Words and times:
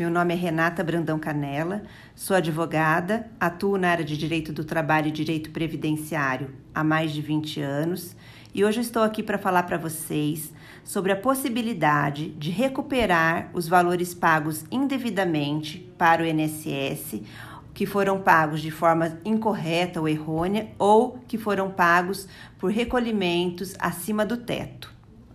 Meu 0.00 0.08
nome 0.08 0.32
é 0.32 0.36
Renata 0.36 0.82
Brandão 0.82 1.18
Canela, 1.18 1.82
sou 2.14 2.34
advogada, 2.34 3.30
atuo 3.38 3.76
na 3.76 3.90
área 3.90 4.02
de 4.02 4.16
Direito 4.16 4.50
do 4.50 4.64
Trabalho 4.64 5.08
e 5.08 5.10
Direito 5.10 5.50
Previdenciário 5.50 6.52
há 6.74 6.82
mais 6.82 7.12
de 7.12 7.20
20 7.20 7.60
anos 7.60 8.16
e 8.54 8.64
hoje 8.64 8.80
estou 8.80 9.02
aqui 9.02 9.22
para 9.22 9.36
falar 9.36 9.64
para 9.64 9.76
vocês 9.76 10.54
sobre 10.82 11.12
a 11.12 11.16
possibilidade 11.16 12.30
de 12.30 12.50
recuperar 12.50 13.50
os 13.52 13.68
valores 13.68 14.14
pagos 14.14 14.64
indevidamente 14.70 15.92
para 15.98 16.22
o 16.22 16.26
INSS, 16.26 17.20
que 17.74 17.84
foram 17.84 18.22
pagos 18.22 18.62
de 18.62 18.70
forma 18.70 19.18
incorreta 19.22 20.00
ou 20.00 20.08
errônea 20.08 20.70
ou 20.78 21.18
que 21.28 21.36
foram 21.36 21.70
pagos 21.70 22.26
por 22.58 22.70
recolhimentos 22.70 23.74
acima 23.78 24.24
do 24.24 24.38
teto, 24.38 24.90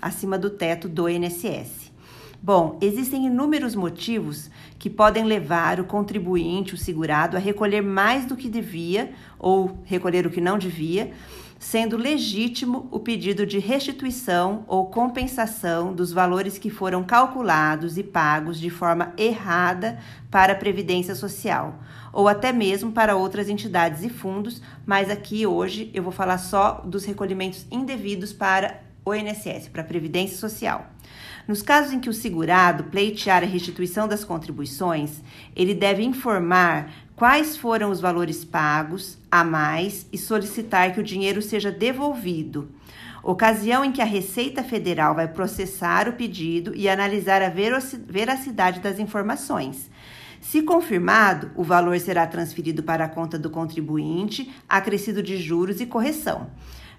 acima 0.00 0.38
do 0.38 0.48
teto 0.48 0.88
do 0.88 1.10
INSS. 1.10 1.94
Bom, 2.42 2.78
existem 2.80 3.26
inúmeros 3.26 3.74
motivos 3.74 4.50
que 4.78 4.90
podem 4.90 5.24
levar 5.24 5.80
o 5.80 5.84
contribuinte, 5.84 6.74
o 6.74 6.78
segurado, 6.78 7.36
a 7.36 7.40
recolher 7.40 7.82
mais 7.82 8.24
do 8.24 8.36
que 8.36 8.48
devia 8.48 9.12
ou 9.38 9.78
recolher 9.84 10.26
o 10.26 10.30
que 10.30 10.40
não 10.40 10.58
devia, 10.58 11.12
sendo 11.58 11.96
legítimo 11.96 12.86
o 12.90 13.00
pedido 13.00 13.46
de 13.46 13.58
restituição 13.58 14.64
ou 14.68 14.86
compensação 14.86 15.92
dos 15.92 16.12
valores 16.12 16.58
que 16.58 16.70
foram 16.70 17.02
calculados 17.02 17.96
e 17.96 18.02
pagos 18.02 18.60
de 18.60 18.70
forma 18.70 19.12
errada 19.16 19.98
para 20.30 20.52
a 20.52 20.56
Previdência 20.56 21.14
Social, 21.14 21.80
ou 22.12 22.28
até 22.28 22.52
mesmo 22.52 22.92
para 22.92 23.16
outras 23.16 23.48
entidades 23.48 24.04
e 24.04 24.10
fundos, 24.10 24.60
mas 24.84 25.10
aqui 25.10 25.46
hoje 25.46 25.90
eu 25.94 26.02
vou 26.02 26.12
falar 26.12 26.38
só 26.38 26.82
dos 26.84 27.04
recolhimentos 27.04 27.66
indevidos 27.70 28.32
para 28.32 28.82
o 29.04 29.14
INSS, 29.14 29.68
para 29.68 29.82
a 29.82 29.84
Previdência 29.84 30.36
Social. 30.36 30.86
Nos 31.46 31.62
casos 31.62 31.92
em 31.92 32.00
que 32.00 32.10
o 32.10 32.14
segurado 32.14 32.84
pleitear 32.84 33.42
a 33.42 33.46
restituição 33.46 34.08
das 34.08 34.24
contribuições, 34.24 35.22
ele 35.54 35.74
deve 35.74 36.02
informar 36.02 36.92
quais 37.14 37.56
foram 37.56 37.90
os 37.90 38.00
valores 38.00 38.44
pagos 38.44 39.16
a 39.30 39.44
mais 39.44 40.06
e 40.12 40.18
solicitar 40.18 40.92
que 40.92 41.00
o 41.00 41.04
dinheiro 41.04 41.40
seja 41.40 41.70
devolvido. 41.70 42.68
Ocasião 43.22 43.84
em 43.84 43.92
que 43.92 44.02
a 44.02 44.04
Receita 44.04 44.62
Federal 44.62 45.14
vai 45.14 45.28
processar 45.28 46.08
o 46.08 46.12
pedido 46.14 46.74
e 46.74 46.88
analisar 46.88 47.42
a 47.42 47.48
veracidade 47.48 48.80
das 48.80 48.98
informações. 48.98 49.90
Se 50.40 50.62
confirmado, 50.62 51.50
o 51.56 51.64
valor 51.64 51.98
será 51.98 52.26
transferido 52.26 52.82
para 52.82 53.04
a 53.04 53.08
conta 53.08 53.38
do 53.38 53.50
contribuinte, 53.50 54.52
acrescido 54.68 55.22
de 55.22 55.36
juros 55.38 55.80
e 55.80 55.86
correção. 55.86 56.48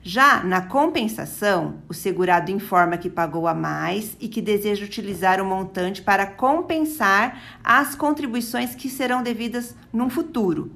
Já 0.04 0.44
na 0.44 0.62
compensação, 0.62 1.82
o 1.90 1.94
segurado 1.94 2.52
informa 2.52 2.98
que 2.98 3.10
pagou 3.10 3.48
a 3.48 3.54
mais 3.54 4.16
e 4.20 4.28
que 4.28 4.42
deseja 4.42 4.86
utilizar 4.86 5.42
o 5.42 5.46
montante 5.46 6.02
para 6.02 6.26
compensar 6.26 7.60
as 7.64 7.96
contribuições 7.96 8.74
que 8.74 8.90
serão 8.90 9.22
devidas 9.22 9.76
no 9.92 10.10
futuro. 10.10 10.72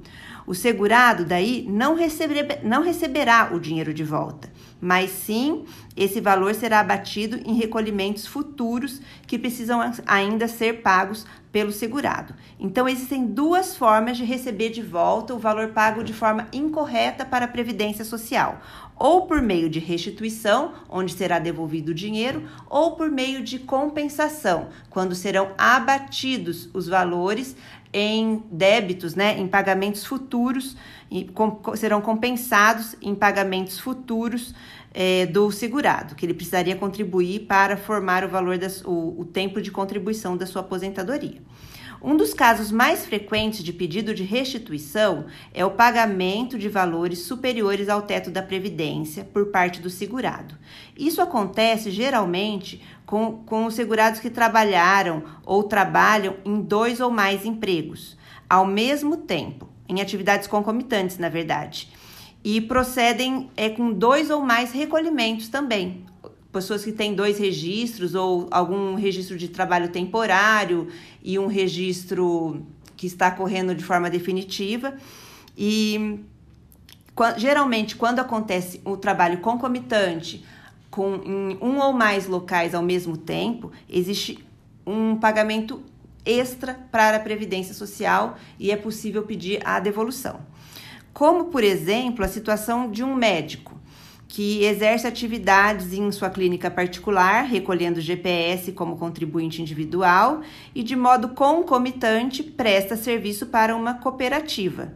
O 0.46 0.54
segurado 0.54 1.24
daí 1.24 1.64
não, 1.68 1.96
não 2.64 2.82
receberá 2.82 3.50
o 3.52 3.60
dinheiro 3.60 3.94
de 3.94 4.02
volta, 4.02 4.52
mas 4.80 5.10
sim 5.10 5.64
esse 5.96 6.20
valor 6.20 6.54
será 6.54 6.80
abatido 6.80 7.38
em 7.46 7.54
recolhimentos 7.54 8.26
futuros 8.26 9.00
que 9.26 9.38
precisam 9.38 9.80
ainda 10.04 10.48
ser 10.48 10.82
pagos 10.82 11.24
pelo 11.52 11.70
segurado. 11.70 12.34
Então, 12.58 12.88
existem 12.88 13.26
duas 13.26 13.76
formas 13.76 14.16
de 14.16 14.24
receber 14.24 14.70
de 14.70 14.80
volta 14.80 15.34
o 15.34 15.38
valor 15.38 15.68
pago 15.68 16.02
de 16.02 16.14
forma 16.14 16.48
incorreta 16.52 17.24
para 17.24 17.44
a 17.44 17.48
Previdência 17.48 18.04
Social: 18.04 18.60
ou 18.98 19.26
por 19.26 19.42
meio 19.42 19.68
de 19.68 19.78
restituição, 19.78 20.72
onde 20.88 21.12
será 21.12 21.38
devolvido 21.38 21.90
o 21.90 21.94
dinheiro, 21.94 22.48
ou 22.68 22.92
por 22.92 23.10
meio 23.10 23.42
de 23.42 23.58
compensação, 23.58 24.68
quando 24.88 25.14
serão 25.14 25.52
abatidos 25.58 26.70
os 26.72 26.88
valores 26.88 27.54
em 27.92 28.42
débitos, 28.50 29.14
né, 29.14 29.38
em 29.38 29.46
pagamentos 29.46 30.06
futuros, 30.06 30.76
e 31.10 31.24
com, 31.24 31.60
serão 31.76 32.00
compensados 32.00 32.96
em 33.02 33.14
pagamentos 33.14 33.78
futuros 33.78 34.54
é, 34.92 35.26
do 35.26 35.50
segurado, 35.50 36.14
que 36.14 36.24
ele 36.26 36.34
precisaria 36.34 36.76
contribuir 36.76 37.40
para 37.40 37.76
formar 37.76 38.24
o 38.24 38.28
valor 38.28 38.58
das, 38.58 38.82
o, 38.84 39.20
o 39.20 39.24
tempo 39.24 39.60
de 39.60 39.70
contribuição 39.70 40.36
da 40.36 40.46
sua 40.46 40.60
aposentadoria. 40.60 41.40
Um 42.04 42.16
dos 42.16 42.34
casos 42.34 42.72
mais 42.72 43.06
frequentes 43.06 43.62
de 43.62 43.72
pedido 43.72 44.12
de 44.12 44.24
restituição 44.24 45.26
é 45.54 45.64
o 45.64 45.70
pagamento 45.70 46.58
de 46.58 46.68
valores 46.68 47.20
superiores 47.20 47.88
ao 47.88 48.02
teto 48.02 48.28
da 48.28 48.42
Previdência 48.42 49.24
por 49.24 49.46
parte 49.46 49.80
do 49.80 49.88
segurado. 49.88 50.56
Isso 50.98 51.22
acontece 51.22 51.92
geralmente 51.92 52.82
com, 53.06 53.44
com 53.44 53.66
os 53.66 53.74
segurados 53.74 54.18
que 54.18 54.30
trabalharam 54.30 55.22
ou 55.46 55.62
trabalham 55.62 56.36
em 56.44 56.60
dois 56.60 56.98
ou 57.00 57.08
mais 57.08 57.46
empregos 57.46 58.16
ao 58.52 58.66
mesmo 58.66 59.16
tempo, 59.16 59.66
em 59.88 60.02
atividades 60.02 60.46
concomitantes, 60.46 61.16
na 61.16 61.30
verdade. 61.30 61.88
E 62.44 62.60
procedem 62.60 63.50
é, 63.56 63.68
com 63.68 63.92
dois 63.92 64.30
ou 64.30 64.40
mais 64.40 64.72
recolhimentos 64.72 65.48
também, 65.48 66.04
pessoas 66.52 66.84
que 66.84 66.92
têm 66.92 67.14
dois 67.14 67.38
registros 67.38 68.14
ou 68.14 68.48
algum 68.50 68.94
registro 68.94 69.38
de 69.38 69.48
trabalho 69.48 69.88
temporário 69.88 70.88
e 71.22 71.38
um 71.38 71.46
registro 71.46 72.66
que 72.96 73.06
está 73.06 73.30
correndo 73.30 73.74
de 73.74 73.82
forma 73.82 74.10
definitiva. 74.10 74.94
E 75.56 76.20
geralmente, 77.36 77.96
quando 77.96 78.18
acontece 78.20 78.80
o 78.84 78.96
trabalho 78.96 79.38
concomitante 79.38 80.44
com 80.90 81.14
em 81.24 81.58
um 81.60 81.78
ou 81.78 81.92
mais 81.92 82.26
locais 82.26 82.74
ao 82.74 82.82
mesmo 82.82 83.16
tempo, 83.16 83.72
existe 83.88 84.44
um 84.86 85.16
pagamento 85.16 85.82
extra 86.24 86.74
para 86.90 87.16
a 87.16 87.20
Previdência 87.20 87.74
Social 87.74 88.36
e 88.58 88.70
é 88.70 88.76
possível 88.76 89.22
pedir 89.22 89.60
a 89.66 89.80
devolução. 89.80 90.40
Como, 91.12 91.46
por 91.46 91.62
exemplo, 91.62 92.24
a 92.24 92.28
situação 92.28 92.90
de 92.90 93.04
um 93.04 93.14
médico 93.14 93.80
que 94.32 94.64
exerce 94.64 95.06
atividades 95.06 95.92
em 95.92 96.10
sua 96.10 96.30
clínica 96.30 96.70
particular, 96.70 97.44
recolhendo 97.44 98.00
GPS 98.00 98.72
como 98.72 98.96
contribuinte 98.96 99.60
individual 99.60 100.40
e, 100.74 100.82
de 100.82 100.96
modo 100.96 101.28
concomitante, 101.28 102.42
presta 102.42 102.96
serviço 102.96 103.46
para 103.48 103.76
uma 103.76 103.92
cooperativa. 103.92 104.94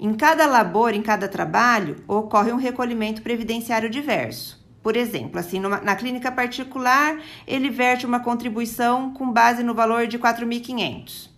Em 0.00 0.12
cada 0.14 0.46
labor, 0.46 0.94
em 0.94 1.00
cada 1.00 1.28
trabalho, 1.28 2.02
ocorre 2.08 2.50
um 2.50 2.56
recolhimento 2.56 3.22
previdenciário 3.22 3.88
diverso. 3.88 4.66
Por 4.82 4.96
exemplo, 4.96 5.38
assim, 5.38 5.60
numa, 5.60 5.80
na 5.80 5.94
clínica 5.94 6.32
particular, 6.32 7.20
ele 7.46 7.70
verte 7.70 8.04
uma 8.04 8.18
contribuição 8.18 9.12
com 9.12 9.32
base 9.32 9.62
no 9.62 9.74
valor 9.74 10.08
de 10.08 10.18
4.500. 10.18 11.30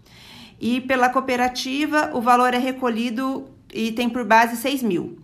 E 0.59 0.81
pela 0.81 1.11
cooperativa, 1.11 2.11
o 2.15 2.23
valor 2.23 2.55
é 2.55 2.59
recolhido 2.59 3.49
e 3.73 3.93
tem 3.93 4.09
por 4.09 4.25
base 4.25 4.57
6 4.57 4.83
mil. 4.83 5.19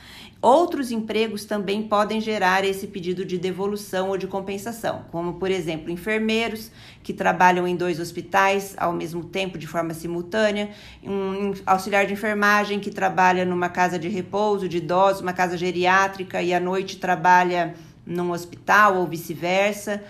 Outros 0.43 0.91
empregos 0.91 1.45
também 1.45 1.83
podem 1.83 2.21
gerar 2.21 2.65
esse 2.65 2.87
pedido 2.87 3.25
de 3.25 3.39
devolução 3.39 4.11
ou 4.11 4.19
de 4.19 4.27
compensação, 4.27 5.05
como, 5.11 5.35
por 5.35 5.51
exemplo, 5.51 5.91
enfermeiros 5.91 6.71
que 7.03 7.13
trabalham 7.13 7.67
em 7.67 7.75
dois 7.75 7.99
hospitais 7.99 8.75
ao 8.77 8.93
mesmo 8.93 9.25
tempo, 9.25 9.57
de 9.57 9.67
forma 9.67 9.95
simultânea, 9.95 10.71
um 11.03 11.53
auxiliar 11.65 12.07
de 12.07 12.13
enfermagem 12.13 12.79
que 12.79 12.91
trabalha 12.91 13.45
numa 13.45 13.69
casa 13.69 13.99
de 13.99 14.09
repouso 14.09 14.69
de 14.69 14.77
idosos, 14.77 15.23
uma 15.23 15.33
casa 15.33 15.57
geriátrica 15.57 16.43
e 16.43 16.53
à 16.53 16.61
noite 16.61 16.99
trabalha 16.99 17.75
num 18.05 18.31
hospital 18.31 18.99
ou 18.99 19.07
vice-versa, 19.07 20.03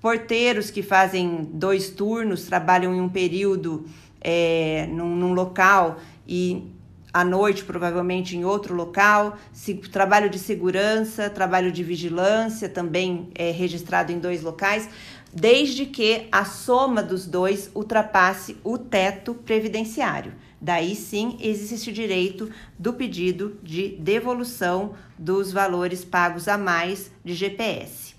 porteiros 0.00 0.70
que 0.70 0.82
fazem 0.82 1.48
dois 1.52 1.90
turnos, 1.90 2.44
trabalham 2.44 2.94
em 2.94 3.00
um 3.00 3.08
período 3.08 3.86
é, 4.24 4.88
num, 4.90 5.14
num 5.14 5.34
local 5.34 5.98
e 6.26 6.72
à 7.14 7.24
noite, 7.24 7.62
provavelmente 7.62 8.36
em 8.36 8.44
outro 8.44 8.74
local, 8.74 9.38
se, 9.52 9.74
trabalho 9.74 10.28
de 10.28 10.36
segurança, 10.36 11.30
trabalho 11.30 11.70
de 11.70 11.84
vigilância, 11.84 12.68
também 12.68 13.28
é 13.36 13.52
registrado 13.52 14.10
em 14.10 14.18
dois 14.18 14.42
locais, 14.42 14.88
desde 15.32 15.86
que 15.86 16.26
a 16.32 16.44
soma 16.44 17.04
dos 17.04 17.24
dois 17.24 17.70
ultrapasse 17.72 18.56
o 18.64 18.76
teto 18.76 19.32
previdenciário. 19.32 20.32
Daí 20.60 20.96
sim 20.96 21.36
existe 21.40 21.90
o 21.90 21.92
direito 21.92 22.50
do 22.76 22.94
pedido 22.94 23.58
de 23.62 23.90
devolução 23.90 24.94
dos 25.16 25.52
valores 25.52 26.04
pagos 26.04 26.48
a 26.48 26.58
mais 26.58 27.12
de 27.24 27.34
GPS. 27.34 28.13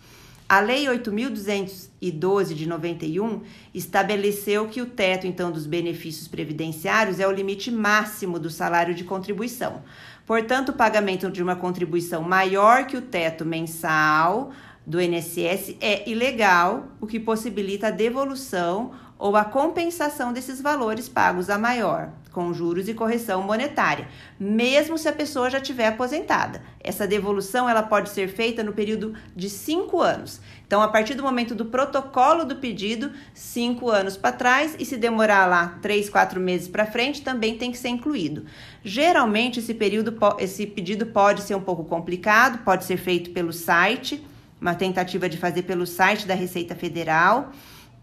A 0.47 0.59
Lei 0.59 0.85
8.212 0.85 2.53
de 2.53 2.67
91 2.67 3.41
estabeleceu 3.73 4.67
que 4.67 4.79
o 4.79 4.85
teto, 4.85 5.25
então, 5.25 5.51
dos 5.51 5.65
benefícios 5.65 6.27
previdenciários 6.27 7.19
é 7.19 7.27
o 7.27 7.31
limite 7.31 7.71
máximo 7.71 8.37
do 8.37 8.51
salário 8.51 8.93
de 8.93 9.03
contribuição. 9.03 9.81
Portanto, 10.23 10.69
o 10.69 10.73
pagamento 10.73 11.31
de 11.31 11.41
uma 11.41 11.55
contribuição 11.55 12.21
maior 12.21 12.85
que 12.85 12.95
o 12.95 13.01
teto 13.01 13.43
mensal 13.43 14.51
do 14.85 15.01
INSS 15.01 15.77
é 15.81 16.07
ilegal, 16.07 16.89
o 17.01 17.07
que 17.07 17.19
possibilita 17.19 17.87
a 17.87 17.91
devolução 17.91 18.91
ou 19.17 19.35
a 19.35 19.45
compensação 19.45 20.33
desses 20.33 20.61
valores 20.61 21.07
pagos 21.07 21.49
a 21.49 21.57
maior, 21.57 22.09
com 22.31 22.53
juros 22.53 22.89
e 22.89 22.93
correção 22.93 23.41
monetária, 23.41 24.09
mesmo 24.37 24.97
se 24.97 25.07
a 25.07 25.13
pessoa 25.13 25.49
já 25.49 25.61
tiver 25.61 25.87
aposentada. 25.87 26.61
Essa 26.83 27.07
devolução 27.07 27.69
ela 27.69 27.81
pode 27.81 28.09
ser 28.09 28.27
feita 28.27 28.61
no 28.61 28.73
período 28.73 29.13
de 29.33 29.49
cinco 29.49 30.01
anos. 30.01 30.41
Então, 30.67 30.81
a 30.81 30.87
partir 30.89 31.13
do 31.13 31.23
momento 31.23 31.55
do 31.55 31.65
protocolo 31.65 32.43
do 32.43 32.57
pedido, 32.57 33.11
cinco 33.33 33.89
anos 33.89 34.17
para 34.17 34.35
trás, 34.35 34.75
e 34.77 34.85
se 34.85 34.97
demorar 34.97 35.45
lá 35.45 35.79
três, 35.81 36.09
quatro 36.09 36.39
meses 36.41 36.67
para 36.67 36.85
frente, 36.85 37.21
também 37.21 37.57
tem 37.57 37.71
que 37.71 37.77
ser 37.77 37.89
incluído. 37.89 38.45
Geralmente, 38.83 39.59
esse 39.59 39.73
período, 39.73 40.17
esse 40.39 40.67
pedido 40.67 41.05
pode 41.05 41.41
ser 41.41 41.55
um 41.55 41.61
pouco 41.61 41.85
complicado, 41.85 42.63
pode 42.65 42.83
ser 42.83 42.97
feito 42.97 43.29
pelo 43.29 43.53
site, 43.53 44.25
uma 44.59 44.75
tentativa 44.75 45.29
de 45.29 45.37
fazer 45.37 45.61
pelo 45.61 45.87
site 45.87 46.27
da 46.27 46.33
Receita 46.33 46.75
Federal. 46.75 47.51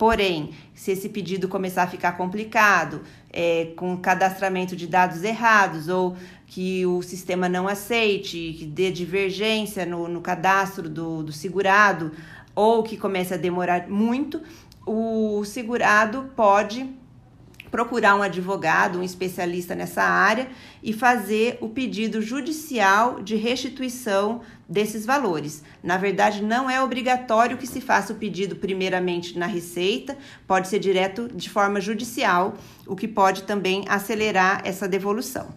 Porém, 0.02 0.50
se 0.74 0.90
esse 0.90 1.08
pedido 1.08 1.46
começar 1.46 1.84
a 1.84 1.86
ficar 1.86 2.16
complicado, 2.16 3.02
é, 3.32 3.66
com 3.76 3.96
cadastramento 3.96 4.74
de 4.74 4.88
dados 4.88 5.22
errados, 5.22 5.86
ou 5.86 6.16
que 6.44 6.84
o 6.84 7.02
sistema 7.02 7.48
não 7.48 7.68
aceite, 7.68 8.56
que 8.58 8.66
dê 8.66 8.90
divergência 8.90 9.86
no, 9.86 10.08
no 10.08 10.20
cadastro 10.20 10.88
do, 10.88 11.22
do 11.22 11.30
segurado, 11.30 12.10
ou 12.52 12.82
que 12.82 12.96
comece 12.96 13.32
a 13.32 13.36
demorar 13.36 13.88
muito, 13.88 14.42
o 14.84 15.44
segurado 15.44 16.32
pode 16.34 16.92
procurar 17.72 18.14
um 18.14 18.22
advogado, 18.22 18.98
um 18.98 19.02
especialista 19.02 19.74
nessa 19.74 20.02
área 20.02 20.48
e 20.82 20.92
fazer 20.92 21.56
o 21.62 21.70
pedido 21.70 22.20
judicial 22.20 23.22
de 23.22 23.34
restituição 23.34 24.42
desses 24.68 25.06
valores. 25.06 25.62
Na 25.82 25.96
verdade, 25.96 26.42
não 26.42 26.68
é 26.68 26.82
obrigatório 26.82 27.56
que 27.56 27.66
se 27.66 27.80
faça 27.80 28.12
o 28.12 28.16
pedido 28.16 28.56
primeiramente 28.56 29.38
na 29.38 29.46
Receita, 29.46 30.18
pode 30.46 30.68
ser 30.68 30.78
direto 30.78 31.30
de 31.34 31.48
forma 31.48 31.80
judicial, 31.80 32.54
o 32.86 32.94
que 32.94 33.08
pode 33.08 33.44
também 33.44 33.84
acelerar 33.88 34.60
essa 34.64 34.86
devolução. 34.86 35.54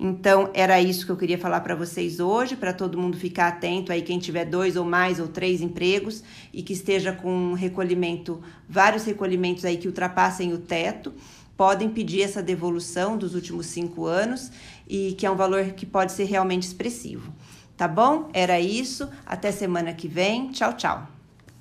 Então, 0.00 0.50
era 0.54 0.80
isso 0.80 1.04
que 1.04 1.10
eu 1.10 1.16
queria 1.16 1.38
falar 1.38 1.60
para 1.60 1.74
vocês 1.74 2.20
hoje, 2.20 2.56
para 2.56 2.72
todo 2.72 2.96
mundo 2.96 3.16
ficar 3.16 3.48
atento 3.48 3.92
aí, 3.92 4.00
quem 4.00 4.18
tiver 4.18 4.44
dois 4.44 4.76
ou 4.76 4.84
mais 4.84 5.18
ou 5.18 5.26
três 5.26 5.60
empregos 5.60 6.22
e 6.52 6.62
que 6.62 6.72
esteja 6.72 7.12
com 7.12 7.30
um 7.30 7.52
recolhimento, 7.54 8.40
vários 8.68 9.04
recolhimentos 9.04 9.64
aí 9.64 9.76
que 9.76 9.88
ultrapassem 9.88 10.52
o 10.52 10.58
teto 10.58 11.12
podem 11.58 11.90
pedir 11.90 12.22
essa 12.22 12.40
devolução 12.40 13.18
dos 13.18 13.34
últimos 13.34 13.66
cinco 13.66 14.06
anos 14.06 14.52
e 14.88 15.14
que 15.18 15.26
é 15.26 15.30
um 15.30 15.34
valor 15.34 15.72
que 15.72 15.84
pode 15.84 16.12
ser 16.12 16.24
realmente 16.24 16.62
expressivo. 16.62 17.34
Tá 17.76 17.88
bom? 17.88 18.30
Era 18.32 18.60
isso. 18.60 19.08
Até 19.26 19.50
semana 19.50 19.92
que 19.92 20.06
vem. 20.06 20.52
Tchau, 20.52 20.72
tchau. 20.74 21.17